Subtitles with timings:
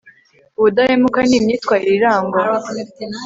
[0.57, 2.39] ubudahemuka ni imyitwarire irangwa